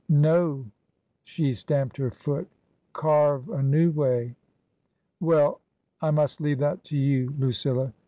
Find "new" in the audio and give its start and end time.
3.61-3.91